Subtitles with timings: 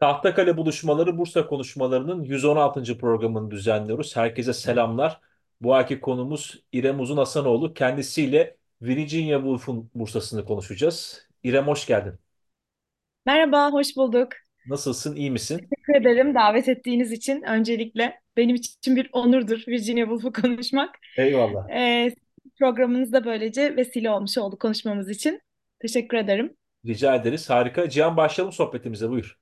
[0.00, 2.98] Tahtakale buluşmaları Bursa konuşmalarının 116.
[2.98, 4.16] programını düzenliyoruz.
[4.16, 5.20] Herkese selamlar.
[5.60, 7.74] Bu ayki konumuz İrem Uzun Hasanoğlu.
[7.74, 11.26] Kendisiyle Virginia Woolf'un Bursa'sını konuşacağız.
[11.42, 12.14] İrem hoş geldin.
[13.26, 14.28] Merhaba, hoş bulduk.
[14.66, 15.56] Nasılsın, iyi misin?
[15.58, 18.20] Teşekkür ederim davet ettiğiniz için öncelikle.
[18.36, 20.98] Benim için bir onurdur Virginia Woolf'u konuşmak.
[21.18, 21.70] Eyvallah.
[21.70, 22.14] Ee,
[22.58, 25.40] programınız da böylece vesile olmuş oldu konuşmamız için.
[25.80, 26.56] Teşekkür ederim.
[26.86, 27.50] Rica ederiz.
[27.50, 27.88] Harika.
[27.88, 29.10] Cihan başlayalım sohbetimize.
[29.10, 29.39] Buyur.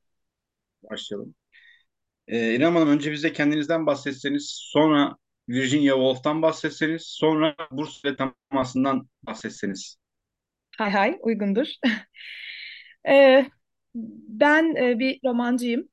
[0.82, 1.34] Başlayalım.
[2.28, 5.16] Ee, İrem Hanım önce bize kendinizden bahsetseniz, sonra
[5.48, 8.16] Virginia Woolf'tan bahsetseniz, sonra Bursa ile
[8.51, 9.96] temasından bahsetseniz.
[10.78, 11.66] Hay hay, uygundur.
[13.09, 13.46] Ee,
[13.95, 15.88] ben e, bir romancıyım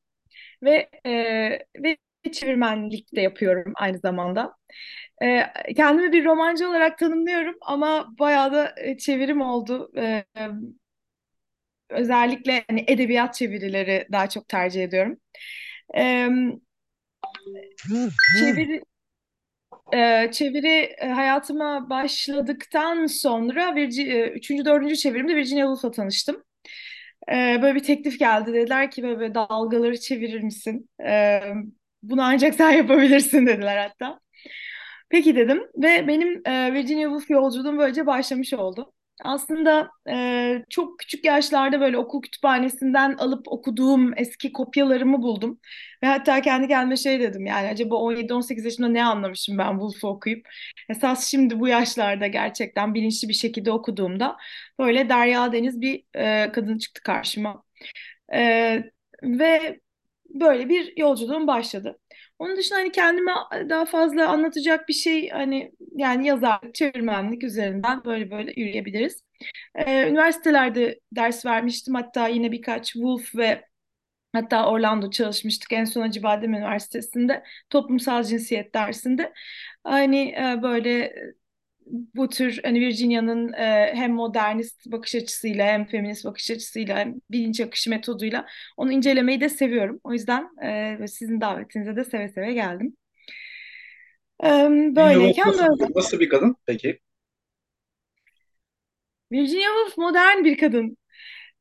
[0.63, 1.11] ve e,
[1.83, 1.97] ve
[2.33, 4.55] çevirmenlik de yapıyorum aynı zamanda.
[5.23, 5.43] Ee,
[5.77, 9.91] kendimi bir romancı olarak tanımlıyorum ama bayağı da e, çevirim oldu.
[9.97, 10.25] Ee,
[11.95, 15.17] özellikle hani edebiyat çevirileri daha çok tercih ediyorum.
[15.97, 16.27] Ee,
[18.39, 18.81] çeviri
[19.93, 26.43] e, çeviri e, hayatıma başladıktan sonra e, üçüncü dördüncü çevirimde Virginia Woolf'la tanıştım.
[27.31, 28.53] Ee, böyle bir teklif geldi.
[28.53, 30.89] Dediler ki böyle, böyle dalgaları çevirir misin?
[31.05, 31.41] Ee,
[32.03, 34.19] bunu ancak sen yapabilirsin dediler hatta.
[35.09, 38.93] Peki dedim ve benim e, Virginia Woolf yolculuğum böylece başlamış oldu.
[39.23, 45.59] Aslında e, çok küçük yaşlarda böyle okul kütüphanesinden alıp okuduğum eski kopyalarımı buldum.
[46.03, 50.47] Ve hatta kendi kendime şey dedim yani acaba 17-18 yaşında ne anlamışım ben Woolf'u okuyup.
[50.89, 54.37] Esas şimdi bu yaşlarda gerçekten bilinçli bir şekilde okuduğumda
[54.79, 57.63] böyle derya deniz bir e, kadın çıktı karşıma.
[58.33, 58.83] E,
[59.23, 59.79] ve
[60.29, 61.99] böyle bir yolculuğum başladı.
[62.39, 63.31] Onun dışında hani kendime
[63.69, 69.23] daha fazla anlatacak bir şey hani yani yazarlık, çevirmenlik üzerinden böyle böyle yürüyebiliriz.
[69.75, 71.95] Ee, üniversitelerde ders vermiştim.
[71.95, 73.65] Hatta yine birkaç Wolf ve
[74.33, 75.73] hatta Orlando çalışmıştık.
[75.73, 79.33] En son Acıbadem Üniversitesi'nde toplumsal cinsiyet dersinde.
[79.83, 81.15] Hani e, böyle
[81.85, 87.61] bu tür hani Virginia'nın e, hem modernist bakış açısıyla hem feminist bakış açısıyla hem bilinç
[87.61, 88.45] akışı metoduyla
[88.77, 89.99] onu incelemeyi de seviyorum.
[90.03, 92.97] O yüzden e, sizin davetinize de seve seve geldim.
[94.43, 94.47] E,
[94.95, 95.91] böyleyken nasıl, böyle.
[95.95, 96.99] nasıl bir kadın peki?
[99.31, 100.97] Virginia Woolf modern bir kadın.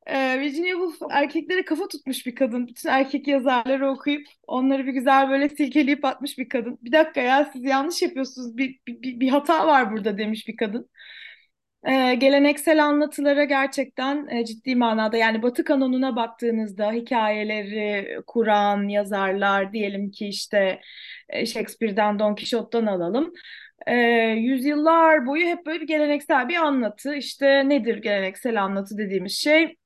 [0.07, 2.67] Ee, Virginia Woolf erkeklere kafa tutmuş bir kadın.
[2.69, 6.79] Bütün erkek yazarları okuyup onları bir güzel böyle silkeleyip atmış bir kadın.
[6.83, 8.57] Bir dakika ya siz yanlış yapıyorsunuz.
[8.57, 10.91] Bir, bir, bir hata var burada demiş bir kadın.
[11.89, 20.11] Ee, geleneksel anlatılara gerçekten e, ciddi manada yani Batı kanonuna baktığınızda hikayeleri kuran yazarlar diyelim
[20.11, 20.81] ki işte
[21.29, 23.33] e, Shakespeare'den Don Quixote'dan alalım.
[23.87, 23.95] Ee,
[24.39, 27.15] yüzyıllar boyu hep böyle bir geleneksel bir anlatı.
[27.15, 29.77] İşte nedir geleneksel anlatı dediğimiz şey?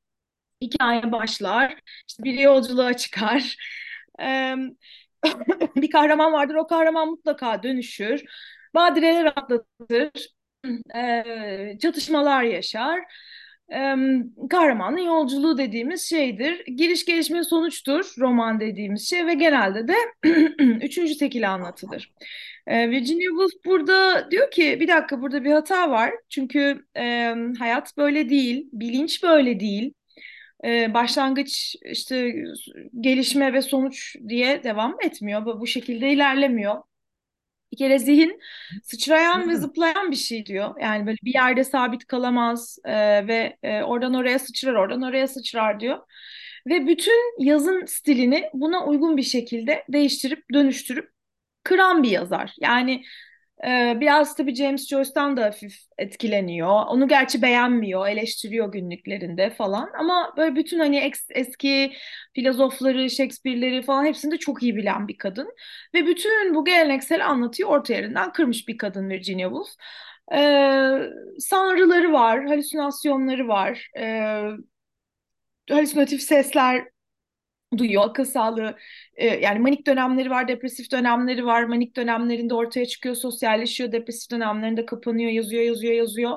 [0.62, 3.56] Hikaye başlar, işte bir yolculuğa çıkar.
[4.22, 4.54] Ee,
[5.76, 8.22] bir kahraman vardır, o kahraman mutlaka dönüşür.
[8.74, 10.10] Badireler atlatır,
[10.96, 13.00] e, çatışmalar yaşar.
[13.72, 13.94] E,
[14.50, 16.64] kahramanın yolculuğu dediğimiz şeydir.
[16.66, 19.94] Giriş gelişme sonuçtur roman dediğimiz şey ve genelde de
[20.84, 22.12] üçüncü tekil anlatıdır.
[22.66, 26.12] E, Virginia Woolf burada diyor ki bir dakika burada bir hata var.
[26.28, 29.94] Çünkü e, hayat böyle değil, bilinç böyle değil.
[30.64, 32.34] E, başlangıç işte
[33.00, 35.46] gelişme ve sonuç diye devam etmiyor.
[35.46, 36.82] Bu, bu şekilde ilerlemiyor.
[37.72, 38.40] Bir kere zihin
[38.82, 40.74] sıçrayan ve zıplayan bir şey diyor.
[40.80, 45.80] Yani böyle bir yerde sabit kalamaz e, ve e, oradan oraya sıçrar, oradan oraya sıçrar
[45.80, 45.98] diyor.
[46.66, 51.10] Ve bütün yazın stilini buna uygun bir şekilde değiştirip dönüştürüp
[51.62, 52.54] kıran bir yazar.
[52.60, 53.04] Yani
[53.66, 56.86] ee, biraz tabii James Joyce'dan da hafif etkileniyor.
[56.86, 59.90] Onu gerçi beğenmiyor, eleştiriyor günlüklerinde falan.
[59.98, 61.92] Ama böyle bütün hani ex, eski
[62.34, 65.48] filozofları, Shakespeare'leri falan hepsini de çok iyi bilen bir kadın.
[65.94, 69.68] Ve bütün bu geleneksel anlatıyı orta yerinden kırmış bir kadın Virginia Woolf.
[70.32, 73.90] Ee, sanrıları var, halüsinasyonları var.
[73.98, 74.42] Ee,
[75.70, 76.88] halüsinatif sesler
[77.76, 78.02] duyuyor.
[78.08, 78.76] Akıl sağlığı
[79.14, 81.64] e, yani manik dönemleri var, depresif dönemleri var.
[81.64, 83.92] Manik dönemlerinde ortaya çıkıyor, sosyalleşiyor.
[83.92, 86.36] Depresif dönemlerinde kapanıyor, yazıyor, yazıyor, yazıyor.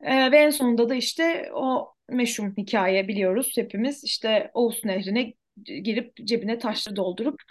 [0.00, 4.04] E, ve en sonunda da işte o meşhur hikaye biliyoruz hepimiz.
[4.04, 7.42] İşte Oğuz Nehri'ne girip cebine taşları doldurup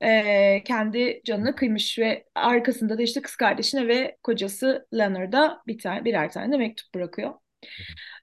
[0.00, 6.04] e, kendi canını kıymış ve arkasında da işte kız kardeşine ve kocası Leonard'a bir tane
[6.04, 7.34] birer tane de mektup bırakıyor.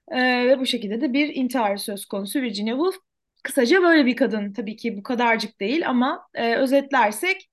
[0.08, 3.07] E, ve bu şekilde de bir intihar söz konusu Virginia Woolf.
[3.48, 7.50] Kısaca böyle bir kadın tabii ki bu kadarcık değil ama e, özetlersek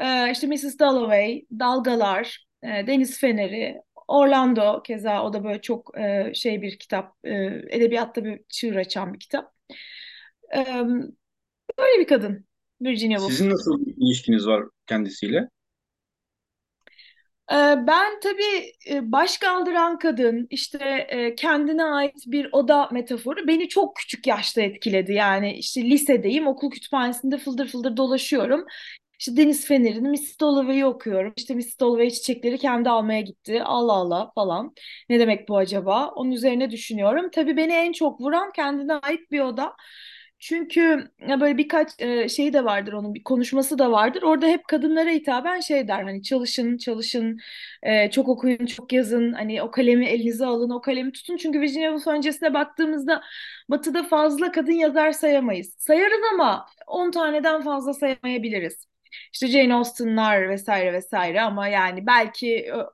[0.00, 0.78] e, işte Mrs.
[0.78, 7.14] Dalloway, Dalgalar, e, Deniz Feneri, Orlando keza o da böyle çok e, şey bir kitap,
[7.24, 7.34] e,
[7.70, 9.52] edebiyatta bir çığır açan bir kitap.
[10.56, 10.66] E,
[11.78, 12.46] Böyle bir kadın
[12.82, 13.32] Virginia Woolf.
[13.32, 15.48] Sizin nasıl bir ilişkiniz var kendisiyle?
[17.52, 17.54] Ee,
[17.86, 23.96] Ben tabii e, baş kaldıran kadın, işte e, kendine ait bir oda metaforu beni çok
[23.96, 25.12] küçük yaşta etkiledi.
[25.12, 28.66] Yani işte lisedeyim, okul kütüphanesinde fıldır fıldır dolaşıyorum.
[29.20, 30.40] İşte Deniz Feneri'ni, Mrs.
[30.40, 31.32] Dalloway'i okuyorum.
[31.36, 31.80] İşte Mrs.
[31.80, 33.62] Dalloway çiçekleri kendi almaya gitti.
[33.64, 34.74] Allah Allah falan.
[35.08, 36.08] Ne demek bu acaba?
[36.16, 37.30] Onun üzerine düşünüyorum.
[37.34, 39.76] Tabii beni en çok vuran kendine ait bir oda.
[40.42, 44.22] Çünkü ya böyle birkaç e, şey de vardır onun bir konuşması da vardır.
[44.22, 47.38] Orada hep kadınlara hitaben şey der hani çalışın çalışın
[47.82, 51.36] e, çok okuyun çok yazın hani o kalemi elinize alın o kalemi tutun.
[51.36, 53.22] Çünkü Virginia Woolf öncesine baktığımızda
[53.70, 55.74] Batı'da fazla kadın yazar sayamayız.
[55.78, 58.86] Sayarız ama 10 taneden fazla sayamayabiliriz.
[59.32, 62.92] İşte Jane Austen'lar vesaire vesaire ama yani belki o,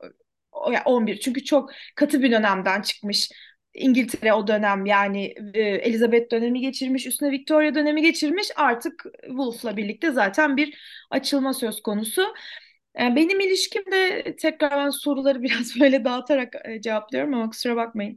[0.52, 3.30] o- ya 11 çünkü çok katı bir dönemden çıkmış.
[3.78, 8.48] İngiltere o dönem yani e, Elizabeth dönemi geçirmiş, üstüne Victoria dönemi geçirmiş.
[8.56, 10.78] Artık Wolf'la birlikte zaten bir
[11.10, 12.22] açılma söz konusu.
[13.00, 18.16] E, Benim ilişkimde tekrar ben soruları biraz böyle dağıtarak e, cevaplıyorum ama kusura bakmayın.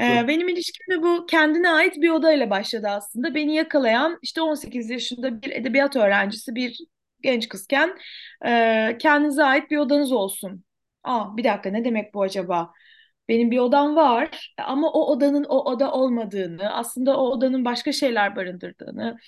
[0.00, 3.34] E, Benim ilişkim de bu kendine ait bir odayla başladı aslında.
[3.34, 6.78] Beni yakalayan işte 18 yaşında bir edebiyat öğrencisi bir
[7.22, 7.98] genç kızken
[8.46, 10.64] e, kendinize ait bir odanız olsun.
[11.04, 12.72] Aa, bir dakika ne demek bu acaba?
[13.28, 18.36] Benim bir odam var ama o odanın o oda olmadığını, aslında o odanın başka şeyler
[18.36, 19.18] barındırdığını,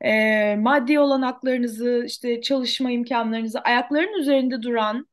[0.00, 5.06] e, maddi olanaklarınızı, işte çalışma imkanlarınızı, ayaklarının üzerinde duran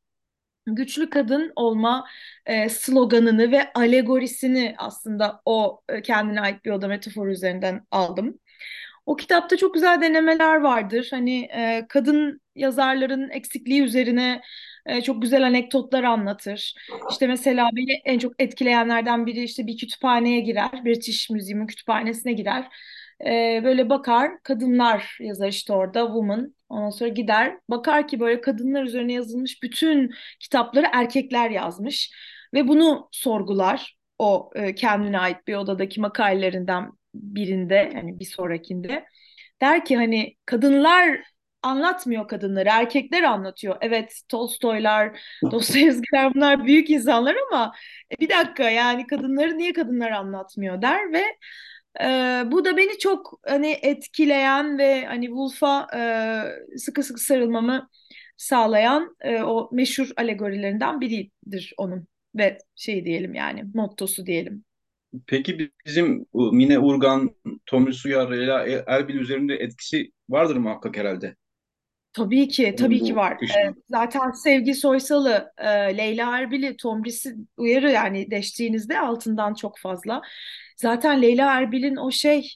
[0.67, 2.07] güçlü kadın olma
[2.45, 8.39] e, sloganını ve alegorisini aslında o e, kendine ait bir oda metaforu üzerinden aldım.
[9.05, 11.07] O kitapta çok güzel denemeler vardır.
[11.11, 14.41] Hani e, kadın yazarların eksikliği üzerine
[14.86, 16.74] e, çok güzel anekdotlar anlatır.
[17.12, 20.86] İşte mesela beni en çok etkileyenlerden biri işte bir kütüphaneye girer.
[20.86, 22.68] British Museum'un kütüphanesine girer.
[23.25, 26.56] E, böyle bakar kadınlar yazar işte orada woman.
[26.69, 32.12] Ondan sonra gider bakar ki böyle kadınlar üzerine yazılmış bütün kitapları erkekler yazmış.
[32.54, 39.06] Ve bunu sorgular o e, kendine ait bir odadaki makalelerinden birinde hani bir sonrakinde
[39.62, 41.24] der ki hani kadınlar
[41.63, 43.78] anlatmıyor kadınları erkekler anlatıyor.
[43.81, 45.19] Evet Tolstoylar,
[45.52, 47.74] Dostoyevskiler bunlar büyük insanlar ama
[48.12, 51.24] e, bir dakika yani kadınları niye kadınlar anlatmıyor der ve
[52.02, 52.06] e,
[52.52, 57.90] bu da beni çok hani etkileyen ve hani Woolf'a e, sıkı sıkı sarılmamı
[58.38, 64.63] sağlayan e, o meşhur alegorilerinden biridir onun ve şey diyelim yani mottosu diyelim.
[65.28, 67.36] Peki bizim Mine Urgan,
[67.66, 71.36] Tomris Uyar, Leyla Erbil üzerinde etkisi vardır muhakkak herhalde.
[72.13, 73.38] Tabii ki, tabii ki bu var.
[73.58, 75.68] Ee, zaten Sevgi Soysal'ı, e,
[75.98, 80.22] Leyla Erbil'i, Tomris'i uyarı yani deştiğinizde altından çok fazla.
[80.78, 82.50] Zaten Leyla Erbil'in o şey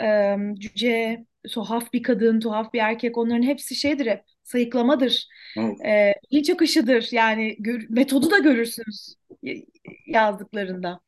[0.00, 5.26] e, cüce, tuhaf bir kadın, tuhaf bir erkek onların hepsi şeydir hep sayıklamadır.
[5.58, 5.80] Evet.
[5.86, 9.14] E, bilinç akışıdır yani gör- metodu da görürsünüz
[10.06, 11.00] yazdıklarında.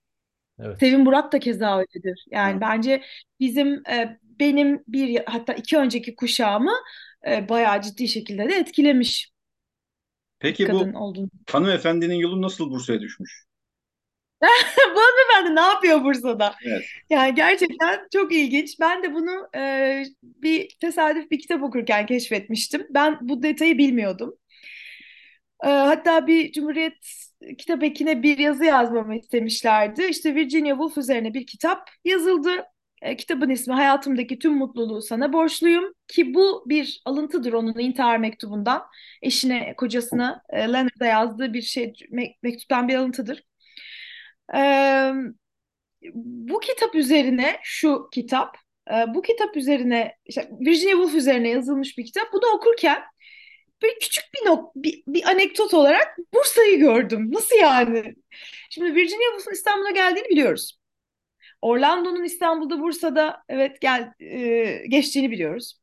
[0.61, 0.81] Evet.
[0.81, 2.25] Sevin Burak da keza öyledir.
[2.31, 2.63] Yani Evet.
[2.63, 3.03] bence
[3.41, 6.73] bizim e, benim bir hatta iki önceki kuşağımı
[7.27, 9.31] e, bayağı ciddi şekilde de etkilemiş
[10.39, 11.31] Peki bu kadın olduğunu.
[11.51, 13.45] hanımefendinin yolu nasıl Bursa'ya düşmüş?
[14.95, 16.55] Bu hanımefendi ne yapıyor Bursa'da?
[16.67, 16.85] Evet.
[17.11, 18.81] Yani gerçekten çok ilginç.
[18.81, 22.87] Ben de bunu e, bir tesadüf bir kitap okurken keşfetmiştim.
[22.91, 24.35] Ben bu detayı bilmiyordum.
[25.65, 26.95] E, hatta bir Cumhuriyet
[27.59, 30.05] Kitap Eki'ne bir yazı yazmamı istemişlerdi.
[30.05, 32.65] İşte Virginia Woolf üzerine bir kitap yazıldı.
[33.03, 38.83] E, kitabın ismi Hayatımdaki Tüm Mutluluğu Sana Borçluyum ki bu bir alıntıdır onun intihar mektubundan.
[39.23, 43.45] Eşine, kocasına e, Leonard'a yazdığı bir şey me- mektuptan bir alıntıdır.
[44.55, 44.61] E,
[46.15, 48.57] bu kitap üzerine şu kitap,
[48.91, 52.33] e, bu kitap üzerine işte Virginia Woolf üzerine yazılmış bir kitap.
[52.33, 53.03] Bunu okurken
[53.83, 57.33] böyle küçük bir nok bir, bir anekdot olarak Bursa'yı gördüm.
[57.33, 58.15] Nasıl yani?
[58.71, 60.78] Şimdi Virginia Woolf'un İstanbul'a geldiğini biliyoruz.
[61.63, 65.79] Orlando'nun İstanbul'da, Bursa'da evet gel e, geçtiğini biliyoruz.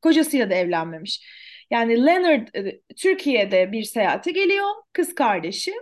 [0.02, 1.22] kocasıyla da evlenmemiş.
[1.70, 4.66] Yani Leonard e, Türkiye'de bir seyahate geliyor.
[4.92, 5.72] Kız kardeşi.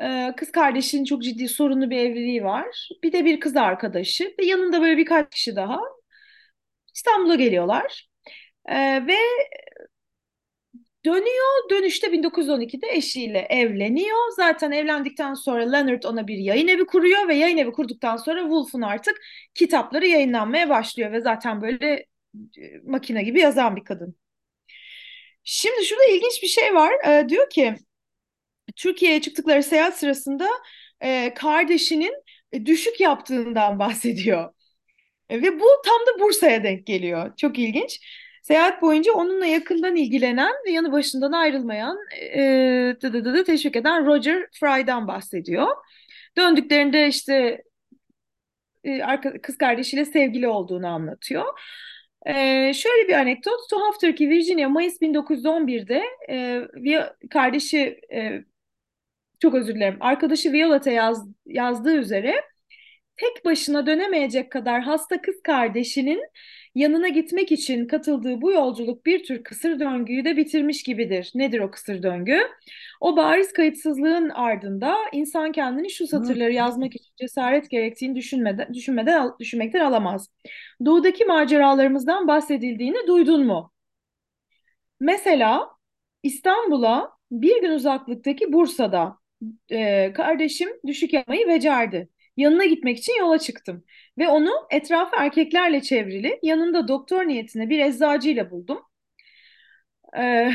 [0.00, 2.88] Ee, kız kardeşinin çok ciddi sorunlu bir evliliği var.
[3.02, 5.80] Bir de bir kız arkadaşı ve yanında böyle birkaç kişi daha
[6.94, 8.08] İstanbul'a geliyorlar.
[8.68, 9.16] Ee, ve
[11.04, 11.70] dönüyor.
[11.70, 14.18] Dönüşte 1912'de eşiyle evleniyor.
[14.36, 18.80] Zaten evlendikten sonra Leonard ona bir yayın evi kuruyor ve yayın evi kurduktan sonra Woolf'un
[18.82, 19.16] artık
[19.54, 22.06] kitapları yayınlanmaya başlıyor ve zaten böyle
[22.58, 24.16] e, makine gibi yazan bir kadın.
[25.44, 26.92] Şimdi şurada ilginç bir şey var.
[27.08, 27.74] Ee, diyor ki
[28.76, 30.48] Türkiye'ye çıktıkları seyahat sırasında
[31.00, 32.14] e, kardeşinin
[32.52, 34.54] e, düşük yaptığından bahsediyor.
[35.30, 37.36] E, ve bu tam da Bursa'ya denk geliyor.
[37.36, 38.00] Çok ilginç.
[38.42, 41.98] Seyahat boyunca onunla yakından ilgilenen ve yanı başından ayrılmayan,
[42.34, 45.66] e, dı dı dı dı teşvik eden Roger Fry'dan bahsediyor.
[46.36, 47.62] Döndüklerinde işte
[48.84, 51.44] e, kız kardeşiyle sevgili olduğunu anlatıyor.
[52.26, 52.34] E,
[52.74, 53.70] şöyle bir anekdot.
[53.70, 58.44] Tuhaftır ki Virginia Mayıs 1911'de e, kardeşi e,
[59.40, 59.96] çok özür dilerim.
[60.00, 62.34] Arkadaşı Violet'e yaz, yazdığı üzere
[63.16, 66.22] tek başına dönemeyecek kadar hasta kız kardeşinin
[66.74, 71.32] yanına gitmek için katıldığı bu yolculuk bir tür kısır döngüyü de bitirmiş gibidir.
[71.34, 72.38] Nedir o kısır döngü?
[73.00, 79.80] O bariz kayıtsızlığın ardında insan kendini şu satırları yazmak için cesaret gerektiğini düşünmeden, düşünmeden düşünmekten
[79.80, 80.28] alamaz.
[80.84, 83.72] Doğudaki maceralarımızdan bahsedildiğini duydun mu?
[85.00, 85.68] Mesela
[86.22, 89.18] İstanbul'a bir gün uzaklıktaki Bursa'da
[89.70, 92.08] e, kardeşim düşük yapmayı becerdi.
[92.36, 93.84] Yanına gitmek için yola çıktım.
[94.18, 98.82] Ve onu etrafı erkeklerle çevrili, yanında doktor niyetine bir eczacıyla buldum.
[100.16, 100.50] E,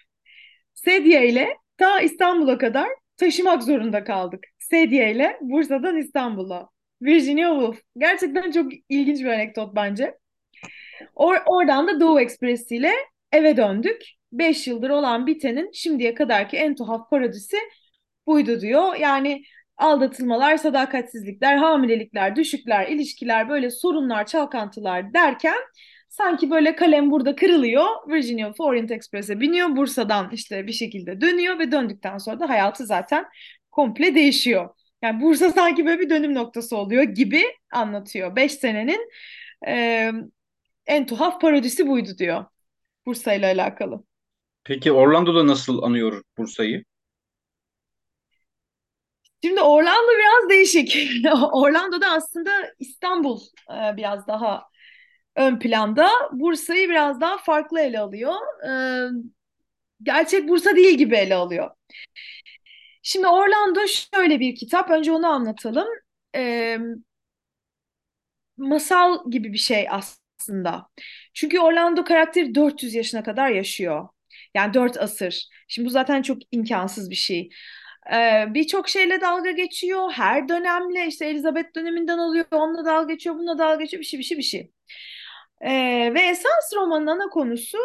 [0.74, 4.44] sedye ile ta İstanbul'a kadar taşımak zorunda kaldık.
[4.58, 6.68] Sedye ile Bursa'dan İstanbul'a.
[7.02, 7.80] Virginia Woolf.
[7.98, 10.18] Gerçekten çok ilginç bir anekdot bence.
[11.14, 12.92] Or oradan da Doğu Ekspresi ile
[13.32, 14.02] eve döndük.
[14.32, 17.56] Beş yıldır olan bitenin şimdiye kadarki en tuhaf parodisi
[18.26, 18.94] buydu diyor.
[18.96, 19.42] Yani
[19.82, 25.58] aldatılmalar, sadakatsizlikler, hamilelikler, düşükler, ilişkiler, böyle sorunlar, çalkantılar derken
[26.08, 27.86] sanki böyle kalem burada kırılıyor.
[28.08, 29.76] Virginia Orient Express'e biniyor.
[29.76, 33.24] Bursa'dan işte bir şekilde dönüyor ve döndükten sonra da hayatı zaten
[33.70, 34.68] komple değişiyor.
[35.02, 38.36] Yani Bursa sanki böyle bir dönüm noktası oluyor gibi anlatıyor.
[38.36, 39.10] Beş senenin
[39.66, 40.12] e,
[40.86, 42.44] en tuhaf parodisi buydu diyor
[43.06, 44.04] Bursa ile alakalı.
[44.64, 46.84] Peki Orlando'da nasıl anıyor Bursa'yı?
[49.44, 50.96] Şimdi Orlando biraz değişik.
[51.52, 54.64] Orlando'da aslında İstanbul e, biraz daha
[55.36, 56.10] ön planda.
[56.32, 58.34] Bursa'yı biraz daha farklı ele alıyor.
[58.68, 58.72] E,
[60.02, 61.70] gerçek Bursa değil gibi ele alıyor.
[63.02, 64.90] Şimdi Orlando şöyle bir kitap.
[64.90, 65.88] Önce onu anlatalım.
[66.36, 66.78] E,
[68.56, 70.86] masal gibi bir şey aslında.
[71.34, 74.08] Çünkü Orlando karakteri 400 yaşına kadar yaşıyor.
[74.54, 75.48] Yani 4 asır.
[75.68, 77.48] Şimdi bu zaten çok imkansız bir şey.
[78.12, 80.12] Ee, Birçok şeyle dalga geçiyor.
[80.12, 82.44] Her dönemle işte Elizabeth döneminden alıyor.
[82.50, 84.00] Onunla dalga geçiyor, bununla dalga geçiyor.
[84.00, 84.72] Bir şey, bir şey, bir şey.
[85.60, 87.78] Ee, ve esas romanın ana konusu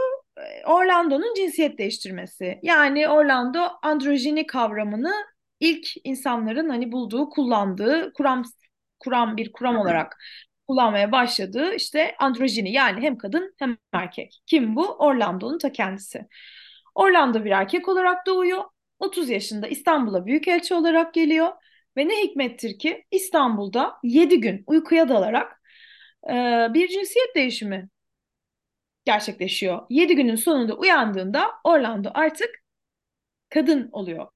[0.66, 2.60] Orlando'nun cinsiyet değiştirmesi.
[2.64, 5.14] Yani Orlando androjini kavramını
[5.60, 8.44] ilk insanların hani bulduğu, kullandığı, kuram
[9.00, 10.18] kuram bir kuram olarak
[10.68, 14.42] kullanmaya başladığı işte androjini yani hem kadın hem erkek.
[14.46, 14.88] Kim bu?
[14.88, 16.28] Orlando'nun ta kendisi.
[16.96, 18.64] Orlando bir erkek olarak doğuyor
[19.00, 21.52] 30 yaşında İstanbul'a büyükelçi olarak geliyor
[21.98, 25.62] ve ne hikmettir ki İstanbul'da 7 gün uykuya dalarak
[26.30, 26.34] e,
[26.74, 27.90] bir cinsiyet değişimi
[29.06, 29.86] gerçekleşiyor.
[29.90, 32.50] 7 günün sonunda uyandığında Orlando artık
[33.50, 34.28] kadın oluyor.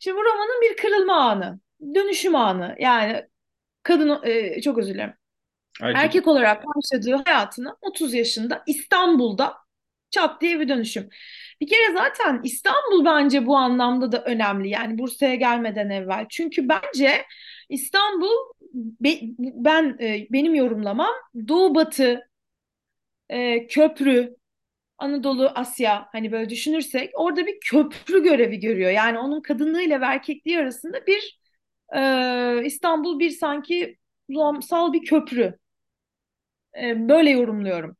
[0.00, 1.60] Şimdi bu romanın bir kırılma anı,
[1.94, 2.76] dönüşüm anı.
[2.78, 3.24] Yani
[3.82, 5.14] kadın e, çok özür dilerim.
[5.82, 6.02] Erkek.
[6.04, 9.54] Erkek olarak başladığı hayatını 30 yaşında İstanbul'da
[10.10, 11.08] çat diye bir dönüşüm.
[11.64, 14.68] Bir kere zaten İstanbul bence bu anlamda da önemli.
[14.68, 16.26] Yani Bursa'ya gelmeden evvel.
[16.30, 17.24] Çünkü bence
[17.68, 18.52] İstanbul
[19.40, 21.14] ben e, benim yorumlamam
[21.48, 22.30] Doğu Batı
[23.28, 24.36] e, köprü
[24.98, 28.90] Anadolu Asya hani böyle düşünürsek orada bir köprü görevi görüyor.
[28.90, 31.40] Yani onun kadınlığıyla ve erkekliği arasında bir
[31.96, 33.98] e, İstanbul bir sanki
[34.62, 35.58] sal bir köprü.
[37.08, 37.96] böyle yorumluyorum.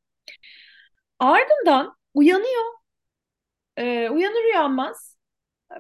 [1.19, 2.84] Ardından uyanıyor
[3.77, 5.19] e, uyanır uyanmaz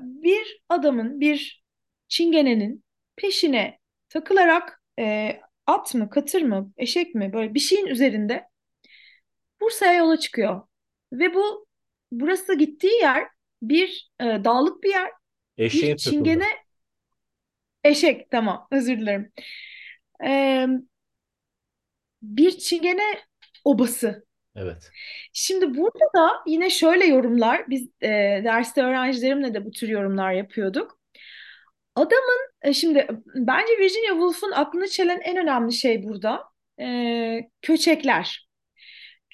[0.00, 1.64] bir adamın, bir
[2.08, 2.84] çingenenin
[3.16, 8.48] peşine takılarak e, at mı, katır mı, eşek mi böyle bir şeyin üzerinde
[9.60, 10.62] Bursa'ya yola çıkıyor.
[11.12, 11.66] Ve bu
[12.12, 13.28] burası gittiği yer
[13.62, 15.10] bir e, dağlık bir yer.
[15.58, 16.64] Bir Eşeğin çingene sırtında.
[17.84, 19.32] eşek tamam özür dilerim.
[20.24, 20.66] E,
[22.22, 23.20] bir çingene
[23.64, 24.26] obası.
[24.56, 24.90] Evet.
[25.32, 28.08] Şimdi burada da yine şöyle yorumlar, biz e,
[28.44, 30.98] derste öğrencilerimle de bu tür yorumlar yapıyorduk.
[31.94, 36.44] Adamın, e, şimdi bence Virginia Woolf'un aklını çelen en önemli şey burada
[36.80, 38.48] e, köçekler.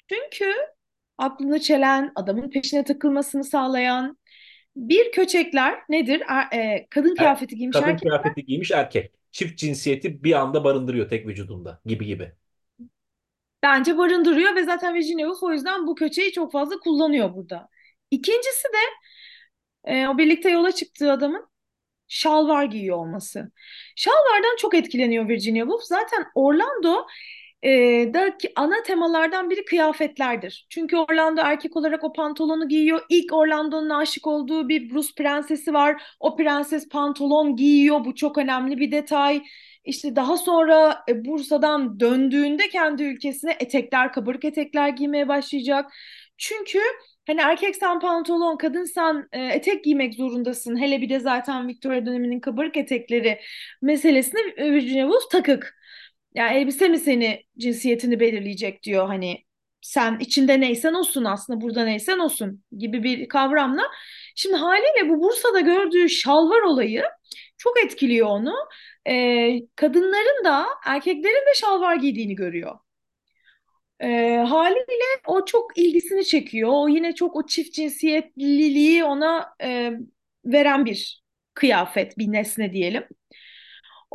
[0.09, 0.53] Çünkü
[1.17, 4.17] aklını çelen, adamın peşine takılmasını sağlayan
[4.75, 6.21] bir köçekler nedir?
[6.53, 8.01] E, kadın Er- kıyafeti giymiş kadın erkek.
[8.01, 9.13] kıyafeti giymiş erkek.
[9.31, 12.31] Çift cinsiyeti bir anda barındırıyor tek vücudunda gibi gibi.
[13.63, 17.69] Bence barındırıyor ve zaten Virginia Woolf o yüzden bu köçeği çok fazla kullanıyor burada.
[18.11, 18.77] İkincisi de
[19.85, 21.47] e, o birlikte yola çıktığı adamın
[22.07, 23.51] şalvar giyiyor olması.
[23.95, 25.83] Şalvardan çok etkileniyor Virginia Woolf.
[25.83, 27.07] Zaten Orlando
[27.63, 27.71] e,
[28.13, 30.67] daki ana temalardan biri kıyafetlerdir.
[30.69, 33.01] Çünkü Orlando erkek olarak o pantolonu giyiyor.
[33.09, 36.03] İlk Orlando'nun aşık olduğu bir Bruce prensesi var.
[36.19, 38.05] O prenses pantolon giyiyor.
[38.05, 39.43] Bu çok önemli bir detay.
[39.85, 45.91] İşte daha sonra e, Bursa'dan döndüğünde kendi ülkesine etekler, kabarık etekler giymeye başlayacak.
[46.37, 46.79] Çünkü
[47.27, 50.81] Hani erkeksen pantolon, kadınsan e, etek giymek zorundasın.
[50.81, 53.39] Hele bir de zaten Victoria döneminin kabarık etekleri
[53.81, 55.75] meselesine e, Virginia Woolf takık.
[56.35, 59.45] Yani elbise mi seni cinsiyetini belirleyecek diyor hani
[59.81, 63.83] sen içinde neysen olsun aslında burada neysen olsun gibi bir kavramla.
[64.35, 67.03] Şimdi haliyle bu Bursa'da gördüğü şalvar olayı
[67.57, 68.55] çok etkiliyor onu.
[69.07, 72.79] E, kadınların da erkeklerin de şalvar giydiğini görüyor.
[73.99, 76.69] E, haliyle o çok ilgisini çekiyor.
[76.73, 79.91] O yine çok o çift cinsiyetliliği ona e,
[80.45, 83.03] veren bir kıyafet, bir nesne diyelim.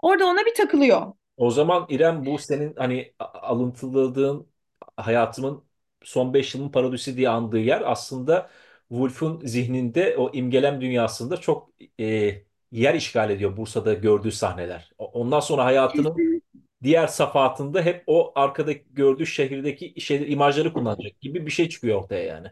[0.02, 1.12] Orada ona bir takılıyor.
[1.36, 4.48] O zaman İrem bu senin hani alıntıladığın
[4.96, 5.64] hayatımın
[6.02, 8.50] son 5 yılın parodisi diye andığı yer aslında
[8.88, 14.90] Woolf'un zihninde o imgelem dünyasında çok e, yer işgal ediyor Bursa'da gördüğü sahneler.
[14.98, 16.42] Ondan sonra hayatının
[16.82, 22.24] diğer safhatında hep o arkadaki gördüğü şehirdeki şey, imajları kullanacak gibi bir şey çıkıyor ortaya
[22.24, 22.48] yani.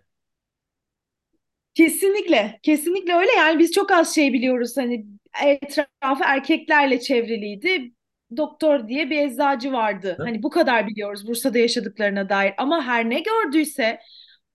[1.74, 3.32] Kesinlikle, kesinlikle öyle.
[3.32, 4.76] Yani biz çok az şey biliyoruz.
[4.76, 5.06] Hani
[5.44, 7.92] etrafı erkeklerle çevriliydi.
[8.36, 10.14] Doktor diye bir eczacı vardı.
[10.18, 10.22] Hı?
[10.22, 12.54] Hani bu kadar biliyoruz Bursa'da yaşadıklarına dair.
[12.58, 14.00] Ama her ne gördüyse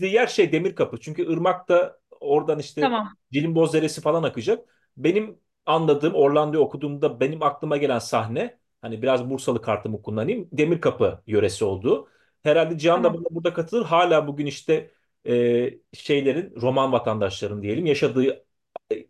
[0.01, 0.99] yer şey Demirkapı.
[0.99, 3.09] Çünkü ırmakta oradan işte tamam.
[3.31, 4.65] Cilimboz Deresi falan akacak.
[4.97, 10.49] Benim anladığım Orlando'yu okuduğumda benim aklıma gelen sahne hani biraz Bursalı kartımı kullanayım.
[10.51, 12.07] Demirkapı yöresi olduğu.
[12.43, 13.85] Herhalde Cihan da bana burada katılır.
[13.85, 14.91] Hala bugün işte
[15.27, 18.45] e, şeylerin Roman vatandaşların diyelim yaşadığı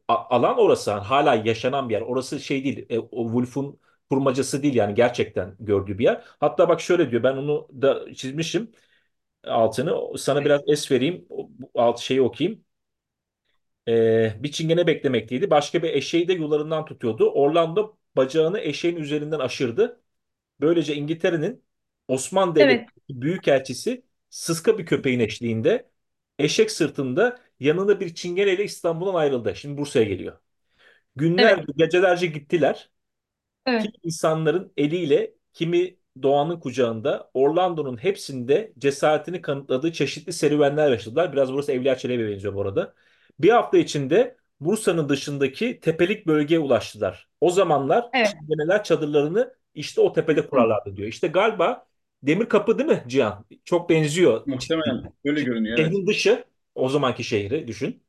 [0.07, 0.91] alan orası.
[0.91, 2.01] Hala yaşanan bir yer.
[2.01, 2.85] Orası şey değil.
[2.89, 6.23] E, o Wolf'un kurmacası değil yani gerçekten gördüğü bir yer.
[6.39, 8.71] Hatta bak şöyle diyor ben onu da çizmişim
[9.45, 10.17] altını.
[10.19, 11.27] Sana biraz es vereyim.
[11.75, 12.65] Alt şeyi okuyayım.
[13.87, 15.49] Ee, bir çingene beklemekteydi.
[15.49, 17.31] Başka bir eşeği de yularından tutuyordu.
[17.31, 20.01] Orlando bacağını eşeğin üzerinden aşırdı.
[20.61, 21.63] Böylece İngiltere'nin
[22.07, 25.91] Osmanlı Evet, Devleti'ndeki büyükelçisi sıska bir köpeğin eşliğinde
[26.39, 29.55] eşek sırtında yanında bir çingeneyle İstanbul'dan ayrıldı.
[29.57, 30.39] Şimdi Bursa'ya geliyor.
[31.37, 32.91] evet, Günlerce, gecelerce gittiler.
[33.65, 41.33] evet, Kimi insanların eliyle, kimi doğanın kucağında Orlando'nun hepsinde cesaretini kanıtladığı çeşitli serüvenler yaşadılar.
[41.33, 42.93] Biraz burası Evliya Çelebi'ye benziyor bu arada.
[43.39, 47.29] Bir hafta içinde Bursa'nın dışındaki tepelik bölgeye ulaştılar.
[47.41, 48.35] O zamanlar Evet.
[48.39, 51.07] Çingeneler çadırlarını işte o tepede kurarlardı diyor.
[51.07, 51.87] İşte galiba
[52.23, 53.45] Demir Kapı değil mi Cihan?
[53.65, 54.47] Çok benziyor.
[54.47, 55.79] Muhtemelen öyle görünüyor.
[55.79, 55.93] Evet.
[55.93, 56.45] Şehrin dışı
[56.75, 58.03] o zamanki şehri düşün.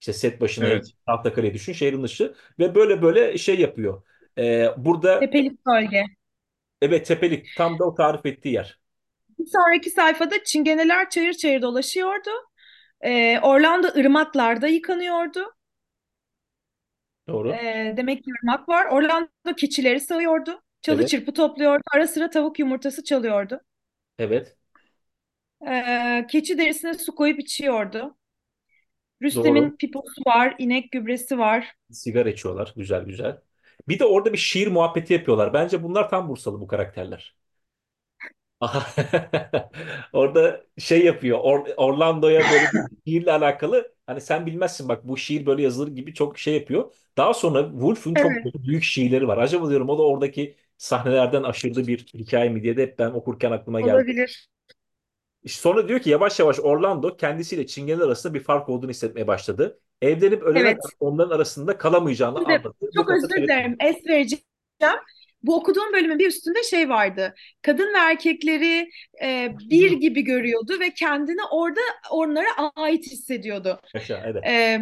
[0.00, 0.92] İşte set başına Evet.
[1.06, 4.02] Tahtakale'yi düşün şehrin dışı ve böyle böyle şey yapıyor.
[4.38, 6.04] Ee, burada Tepelik bölge.
[6.82, 8.80] evet tepelik tam da o tarif ettiği yer.
[9.38, 12.30] Bir sonraki sayfada çingeneler çayır çayır dolaşıyordu.
[13.00, 15.54] Ee, Orlando ırmaklarda yıkanıyordu.
[17.28, 17.64] Doğru.
[17.64, 18.86] Ee, demek ki ırmak var.
[18.86, 20.62] Orlando keçileri sağıyordu.
[20.82, 21.06] Çalı Evet.
[21.06, 21.82] çırpı topluyordu.
[21.94, 23.60] Ara sıra tavuk yumurtası çalıyordu.
[24.18, 24.56] Evet.
[25.68, 28.16] Ee, keçi derisine su koyup içiyordu.
[29.34, 29.70] Doğru.
[29.70, 31.74] Rüstem'in piposu var, inek gübresi var.
[31.92, 32.72] Sigara içiyorlar.
[32.76, 33.40] Güzel güzel.
[33.88, 35.52] Bir de orada bir şiir muhabbeti yapıyorlar.
[35.54, 37.36] Bence bunlar tam Bursalı bu karakterler.
[38.60, 38.86] Aha.
[40.12, 41.38] Orada şey yapıyor.
[41.38, 43.94] Or- Orlando'ya böyle bir şiirle alakalı.
[44.06, 46.94] Hani sen bilmezsin bak bu şiir böyle yazılır gibi çok şey yapıyor.
[47.16, 49.38] Daha sonra Woolf'un çok Evet, büyük şiirleri var.
[49.38, 53.52] Acaba diyorum o da oradaki sahnelerden aşırı bir hikaye mi diye de hep ben okurken
[53.52, 54.04] aklıma geldi.
[54.04, 54.48] olabilir.
[55.46, 59.80] Sonra diyor ki yavaş yavaş Orlando kendisiyle Çingeneler arasında bir fark olduğunu hissetmeye başladı.
[60.02, 60.76] Evlenip ölene Evet.
[60.76, 62.74] kadar onların arasında kalamayacağını Şimdi anladı.
[62.96, 63.76] Çok kafası özür dilerim.
[63.80, 64.42] Es vereceğim.
[65.42, 67.34] Bu okuduğum bölümün bir üstünde şey vardı.
[67.62, 68.90] Kadın ve erkekleri
[69.22, 73.80] e, bir gibi görüyordu ve kendini orada onlara ait hissediyordu.
[73.94, 74.44] Yaşa, evet.
[74.46, 74.80] E,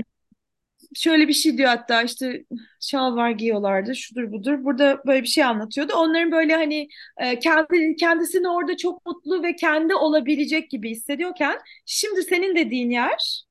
[0.95, 2.45] şöyle bir şey diyor hatta işte
[2.81, 4.65] şalvar giyiyorlardı şudur budur.
[4.65, 5.93] Burada böyle bir şey anlatıyordu.
[5.97, 12.23] Onların böyle hani e, kendi kendisini orada çok mutlu ve kendi olabilecek gibi hissediyorken şimdi
[12.23, 13.45] senin dediğin yer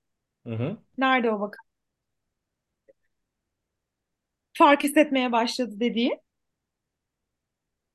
[0.45, 0.77] Hı hı.
[0.97, 1.65] nerede o bakın?
[4.53, 6.19] Fark hissetmeye başladı dediği.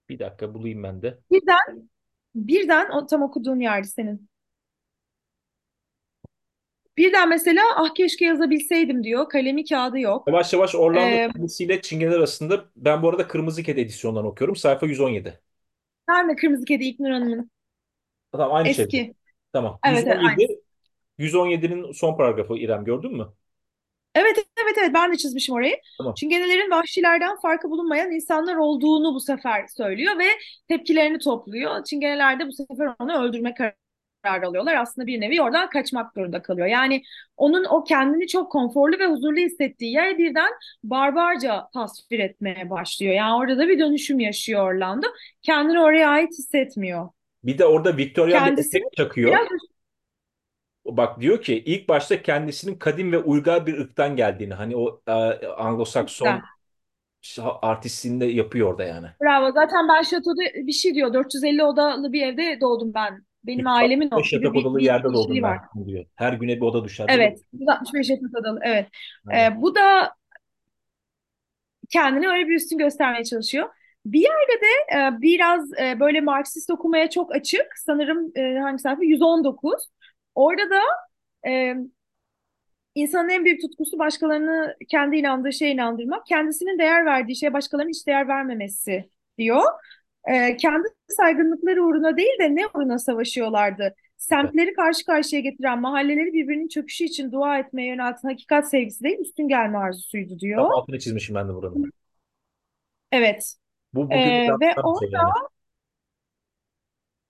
[0.09, 1.19] Bir dakika bulayım ben de.
[1.31, 1.89] Birden
[2.35, 4.29] birden o tam okuduğun yerdi senin.
[6.97, 9.29] Birden mesela ah keşke yazabilseydim diyor.
[9.29, 10.29] Kalemi kağıdı yok.
[10.29, 14.57] Yavaş yavaş Orlando Ee, kendisiyle Çingeneler arasında ben bu arada Kırmızı Kedi edisyondan okuyorum.
[14.57, 15.41] Sayfa 117.
[16.09, 17.51] ben de Kırmızı Kedi İlknur Hanım'ın
[18.33, 18.87] Tamam aynı şey.
[18.89, 19.15] eski.
[19.53, 19.81] Tamam.
[19.87, 20.41] Evet evet aynı.
[20.41, 20.61] 117
[21.19, 23.35] 117'nin son paragrafı İrem gördün mü?
[24.15, 25.77] Evet evet evet ben de çizmişim orayı.
[25.99, 26.15] Tamam.
[26.15, 30.25] Çingenelerin vahşilerden farkı bulunmayan insanlar olduğunu bu sefer söylüyor ve
[30.69, 31.85] tepkilerini topluyor.
[31.85, 33.75] Çingeneler de bu sefer onu öldürme kararı
[34.25, 34.75] alıyorlar.
[34.75, 36.67] Aslında bir nevi oradan kaçmak zorunda kalıyor.
[36.67, 37.03] Yani
[37.37, 40.51] onun o kendini çok konforlu ve huzurlu hissettiği yer birden
[40.85, 43.15] barbarca tasvir etmeye başlıyor.
[43.15, 45.07] Yani orada da bir dönüşüm yaşıyor Orlando.
[45.43, 47.09] Kendini oraya ait hissetmiyor.
[47.45, 49.33] Bir de orada Victorian bir efekt çakıyor.
[49.33, 49.49] biraz
[50.85, 55.13] Bak diyor ki ilk başta kendisinin kadim ve uygar bir ırktan geldiğini hani o e,
[55.47, 56.41] Anglo-Sakson
[57.23, 57.45] güzel.
[57.63, 59.07] artistliğinde yapıyor orada yani.
[59.23, 59.53] Bravo.
[59.53, 61.15] Zaten ben şatoda bir şey diyor.
[61.15, 63.25] 450 odalı bir evde doğdum ben.
[63.47, 65.59] Benim 365 ailemin o gibi yatak bir, odalı bir yerde şeyi var.
[65.87, 66.05] diyor.
[66.15, 67.07] Her güne bir oda düşer.
[67.09, 67.41] Evet.
[67.53, 68.61] 165 yatak odalı.
[68.63, 68.89] Evet.
[69.27, 69.53] Aynen.
[69.53, 70.15] Ee, bu da
[71.91, 73.69] kendini öyle bir üstün göstermeye çalışıyor.
[74.07, 77.67] Bir yerde de e, biraz e, böyle Marksist okumaya çok açık.
[77.77, 79.03] Sanırım e, hangi sayfa?
[79.03, 79.89] 119.
[80.35, 80.81] Orada da
[81.51, 81.75] e,
[82.95, 86.27] insanın en büyük tutkusu başkalarını kendi inandığı şeye inandırmak.
[86.27, 89.63] Kendisinin değer verdiği şeye başkalarının hiç değer vermemesi diyor.
[90.27, 93.95] E, kendi saygınlıkları uğruna değil de ne uğruna savaşıyorlardı?
[94.17, 99.49] Semtleri karşı karşıya getiren, mahalleleri birbirinin çöküşü için dua etmeye yönelten hakikat sevgisi değil, üstün
[99.49, 100.71] gelme arzusuydu Tam diyor.
[100.73, 101.91] altını çizmişim ben de buranın.
[103.13, 103.57] Evet.
[103.95, 105.29] Bu bugün Ee, ve tam şey yani.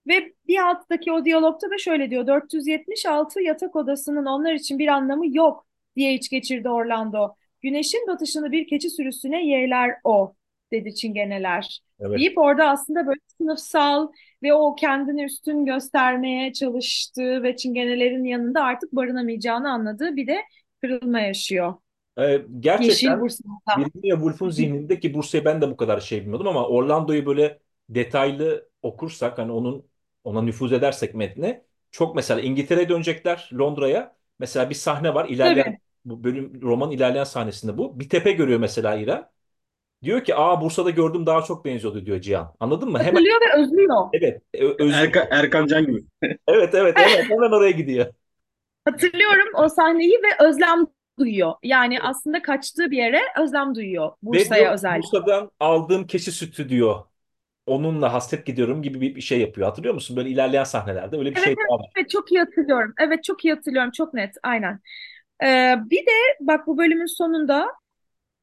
[0.07, 2.27] ve bir alttaki o diyalogta da şöyle diyor.
[2.27, 7.35] 476 yatak odasının onlar için bir anlamı yok diye iç geçirdi Orlando.
[7.61, 10.35] Güneşin batışını bir keçi sürüsüne yeğler o
[10.71, 11.79] dedi çingeneler.
[11.99, 12.19] Evet.
[12.19, 14.07] Deyip orada aslında böyle sınıfsal
[14.43, 20.37] ve o kendini üstün göstermeye çalıştığı ve çingenelerin yanında artık barınamayacağını anladığı bir de
[20.81, 21.73] kırılma yaşıyor.
[22.19, 23.21] Ee, gerçekten.
[23.21, 28.69] Virginia Woolf'un zihninde ki Bursa'yı ben de bu kadar şey bilmiyordum ama Orlando'yu böyle detaylı
[28.81, 29.85] okursak hani onun
[30.23, 34.15] ona nüfuz edersek metne çok mesela İngiltere'ye dönecekler Londra'ya.
[34.39, 35.79] Mesela bir sahne var ilerleyen Tabii.
[36.05, 37.99] bu bölüm roman ilerleyen sahnesinde bu.
[37.99, 39.29] Bir tepe görüyor mesela İrem.
[40.05, 42.55] Diyor ki aa Bursa'da gördüm daha çok benziyordu diyor Cihan.
[42.59, 42.99] Anladın mı?
[43.03, 44.09] Hemen Hatırlıyor ve özlüyor.
[44.13, 46.05] evet ö- özlü Erkan, Erkan Can gibi.
[46.47, 48.13] evet evet evet hemen oraya gidiyor.
[48.85, 50.85] Hatırlıyorum o sahneyi ve özlem
[51.19, 51.53] duyuyor.
[51.63, 54.11] Yani aslında kaçtığı bir yere özlem duyuyor.
[54.33, 55.09] Ve Bursa'ya diyor özellikle.
[55.13, 57.05] Bursa'dan aldığım keçi sütü diyor.
[57.67, 59.67] Onunla hasret gidiyorum gibi bir bir şey yapıyor.
[59.69, 60.17] Hatırlıyor musun?
[60.17, 61.91] Böyle ilerleyen sahnelerde öyle bir Evet, şey daha var.
[61.97, 62.93] evet çok iyi hatırlıyorum.
[62.99, 63.91] Evet çok iyi hatırlıyorum.
[63.91, 64.35] Çok net.
[64.43, 64.79] Aynen.
[65.43, 67.67] Ee, bir de bak bu bölümün sonunda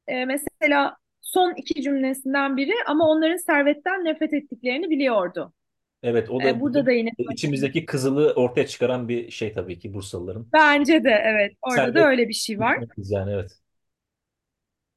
[0.08, 0.96] e, mesela
[1.34, 5.52] son iki cümlesinden biri ama onların servetten nefret ettiklerini biliyordu.
[6.02, 9.94] Evet o da burada bizim da yine içimizdeki kızılı ortaya çıkaran bir şey tabii ki
[9.94, 10.46] Bursalıların.
[10.52, 12.78] bence de evet orada da Servet öyle bir şey var.
[12.96, 13.58] yani evet.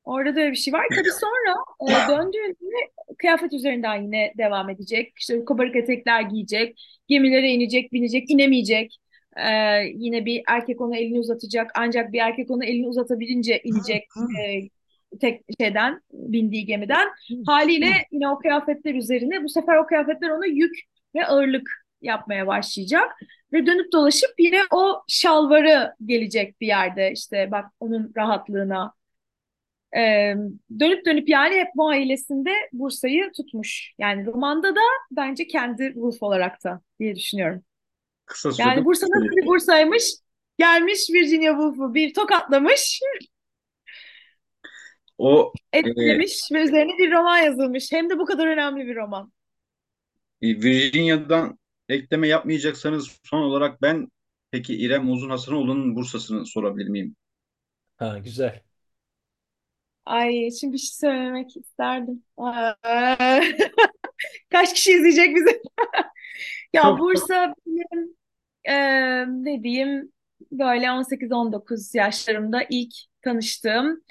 [0.03, 0.85] Orada da öyle bir şey var.
[0.95, 5.13] Tabii sonra e, döndüğünde kıyafet üzerinden yine devam edecek.
[5.19, 8.97] İşte kabarık etekler giyecek, gemilere inecek, binecek, inemeyecek.
[9.37, 9.49] E,
[9.95, 11.71] yine bir erkek ona elini uzatacak.
[11.75, 14.03] Ancak bir erkek ona elini uzatabilince inecek
[14.47, 14.61] e,
[15.21, 17.07] tek şeyden, bindiği gemiden.
[17.45, 20.75] Haliyle yine o kıyafetler üzerine bu sefer o kıyafetler ona yük
[21.15, 21.69] ve ağırlık
[22.01, 23.11] yapmaya başlayacak.
[23.53, 27.11] Ve dönüp dolaşıp yine o şalvarı gelecek bir yerde.
[27.11, 28.93] İşte bak onun rahatlığına,
[29.97, 30.35] ee,
[30.79, 33.93] dönüp dönüp yani hep bu ailesinde Bursa'yı tutmuş.
[33.97, 37.63] Yani romanda da bence kendi Woolf olarak da diye düşünüyorum.
[38.25, 40.03] Kısa Yani Bursa nasıl bir Bursa'ymış?
[40.57, 42.99] Gelmiş Virginia Woolf'u bir tokatlamış,
[45.17, 47.91] o e, etkilemiş ve üzerine bir roman yazılmış.
[47.91, 49.31] Hem de bu kadar önemli bir roman.
[50.41, 54.07] e, Virginia'dan ekleme yapmayacaksanız son olarak ben
[54.51, 57.15] peki İrem Uzun Hasanoğlu'nun Bursa'sını sorabilir miyim?
[57.97, 58.63] Ha, güzel.
[60.05, 62.23] Ay şimdi bir şey söylemek isterdim.
[64.51, 65.61] Kaç kişi izleyecek bizi?
[66.73, 68.15] Ya Çok Bursa benim
[69.45, 70.11] ne diyeyim
[70.51, 74.03] böyle 18-19 yaşlarımda ilk tanıştığım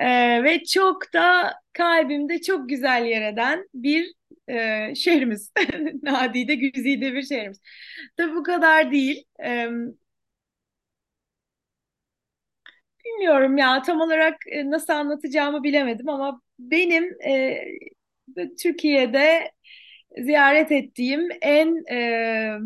[0.00, 4.14] ee, ve çok da kalbimde çok güzel yer eden bir
[4.48, 5.52] e, şehrimiz.
[6.02, 7.60] Nadide, güzide bir şehrimiz.
[8.16, 9.24] Tabii bu kadar değil.
[9.44, 9.68] Ee,
[13.04, 17.58] bilmiyorum ya tam olarak e, nasıl anlatacağımı bilemedim ama benim e,
[18.62, 19.50] Türkiye'de
[20.18, 22.58] ziyaret ettiğim en e,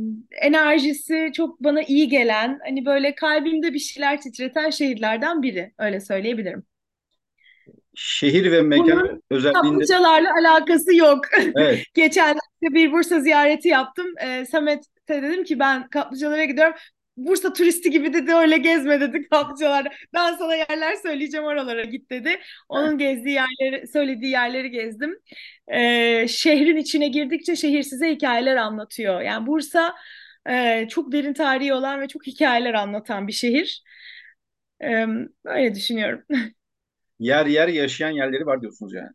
[0.42, 5.74] enerjisi çok bana iyi gelen, hani böyle kalbimde bir şeyler titreten şehirlerden biri.
[5.78, 6.67] Öyle söyleyebilirim.
[8.00, 11.24] Şehir ve mekan Bunun özelliğinde kaplıcalarla alakası yok.
[11.56, 14.06] evet Geçenlerde bir Bursa ziyareti yaptım.
[14.18, 16.74] E, Samet'e dedim ki ben kaplıcalara gidiyorum.
[17.16, 19.88] Bursa turisti gibi dedi öyle gezme dedi kaplıcalarda.
[20.14, 22.40] Ben sana yerler söyleyeceğim oralara git dedi.
[22.68, 25.18] Onun gezdiği yerleri, söylediği yerleri gezdim.
[25.68, 29.20] Ee, şehrin içine girdikçe şehir size hikayeler anlatıyor.
[29.20, 29.94] Yani Bursa
[30.50, 33.82] e, çok derin tarihi olan ve çok hikayeler anlatan bir şehir.
[34.82, 35.06] Ee,
[35.44, 36.24] öyle düşünüyorum.
[37.18, 39.10] yer yer yaşayan yerleri var diyorsunuz yani.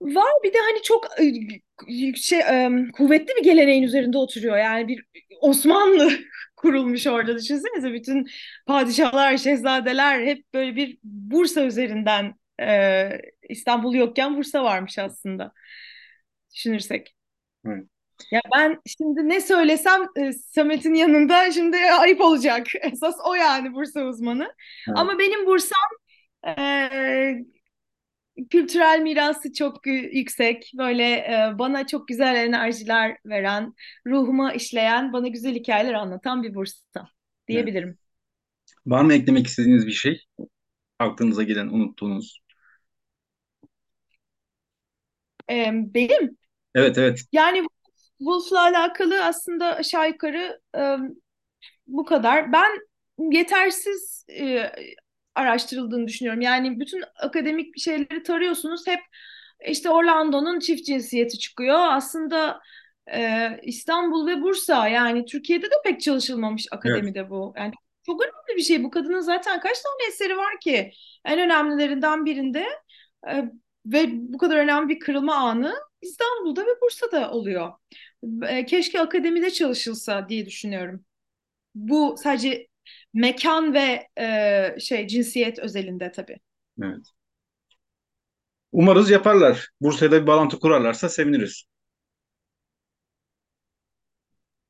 [0.00, 4.58] Var bir de hani çok e, şey e, kuvvetli bir geleneğin üzerinde oturuyor.
[4.58, 5.04] Yani bir
[5.40, 6.10] Osmanlı
[6.56, 8.26] kurulmuş orada düşünsenize bütün
[8.66, 13.08] padişahlar, şehzadeler hep böyle bir Bursa üzerinden e,
[13.48, 15.52] İstanbul yokken Bursa varmış aslında
[16.54, 17.14] düşünürsek.
[17.66, 17.84] Evet.
[18.30, 22.66] Ya ben şimdi ne söylesem e, Samet'in yanında şimdi ayıp olacak.
[22.82, 24.54] Esas o yani Bursa uzmanı.
[24.88, 24.98] Evet.
[24.98, 26.07] Ama benim Bursa'm
[26.42, 27.44] e,
[28.50, 30.72] kültürel mirası çok yüksek.
[30.78, 33.74] Böyle e, bana çok güzel enerjiler veren,
[34.06, 37.08] ruhuma işleyen, bana güzel hikayeler anlatan bir Bursa
[37.48, 37.98] diyebilirim.
[38.86, 40.24] Var mı eklemek istediğiniz bir şey?
[40.98, 42.42] Aklınıza gelen, unuttuğunuz.
[45.48, 46.38] E, benim
[46.74, 47.24] Evet evet.
[47.32, 47.64] yani
[48.18, 50.96] Wolf'la alakalı aslında aşağı yukarı e,
[51.86, 52.52] bu kadar.
[52.52, 52.80] Ben
[53.18, 54.72] yetersiz e,
[55.38, 56.40] araştırıldığını düşünüyorum.
[56.40, 58.86] Yani bütün akademik şeyleri tarıyorsunuz.
[58.86, 59.00] Hep
[59.68, 61.78] işte Orlando'nun çift cinsiyeti çıkıyor.
[61.78, 62.60] Aslında
[63.12, 67.54] e, İstanbul ve Bursa yani Türkiye'de de pek çalışılmamış akademide bu.
[67.56, 67.72] Yani
[68.06, 68.84] çok önemli bir şey.
[68.84, 70.92] Bu kadının zaten kaç tane eseri var ki?
[71.24, 72.66] En önemlilerinden birinde
[73.30, 73.44] e,
[73.86, 77.72] ve bu kadar önemli bir kırılma anı İstanbul'da ve Bursa'da oluyor.
[78.48, 81.04] E, keşke akademide çalışılsa diye düşünüyorum.
[81.74, 82.67] Bu sadece
[83.14, 86.38] mekan ve e, şey cinsiyet özelinde tabii.
[86.82, 87.06] Evet.
[88.72, 89.68] Umarız yaparlar.
[89.80, 91.64] Bursa'da bir bağlantı kurarlarsa seviniriz.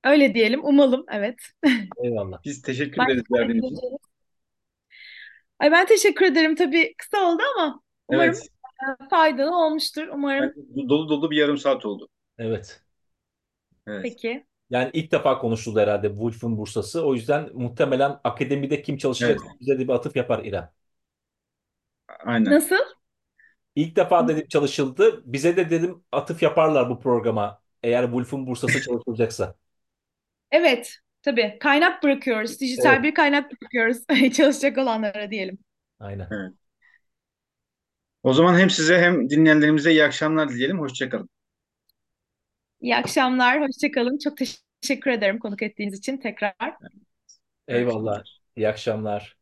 [0.05, 1.37] Öyle diyelim, umalım, evet.
[2.05, 2.45] Eyvallah.
[2.45, 3.99] Biz teşekkür ederiz verdiğiniz için.
[5.59, 6.55] Ay ben teşekkür ederim.
[6.55, 8.49] Tabii kısa oldu ama umarım Evet.
[9.11, 10.09] faydalı olmuştur.
[10.09, 10.53] Umarım
[10.89, 12.09] Dolu dolu bir yarım saat oldu.
[12.39, 12.83] Evet.
[13.87, 14.03] Evet.
[14.03, 14.47] peki.
[14.71, 17.07] Yani ilk defa konuşuldu herhalde Wolf'un Bursa'sı.
[17.07, 19.61] O yüzden muhtemelen akademide kim çalışacak Evet.
[19.61, 20.73] bize de bir atıf yapar İrem.
[22.25, 22.55] Aynen.
[22.55, 22.77] Nasıl?
[23.75, 25.23] İlk defa dedim çalışıldı.
[25.33, 27.63] Bize de dedim atıf yaparlar bu programa.
[27.83, 29.55] Eğer Wolf'un Bursa'sı çalışılacaksa.
[30.51, 31.57] Evet, tabii.
[31.61, 32.61] Kaynak bırakıyoruz.
[32.61, 33.03] Dijital Evet.
[33.03, 33.99] bir kaynak bırakıyoruz
[34.37, 35.59] çalışacak olanlara diyelim.
[36.01, 36.29] Aynen.
[36.31, 36.53] Evet.
[38.23, 40.79] O zaman hem size hem dinleyenlerimize iyi akşamlar dileyelim.
[40.81, 41.29] Hoşçakalın.
[42.81, 44.19] İyi akşamlar, hoşça kalın.
[44.19, 44.35] Çok
[44.83, 46.55] teşekkür ederim konuk ettiğiniz için tekrar.
[47.69, 48.23] Eyvallah.
[48.57, 49.38] İyi akşamlar.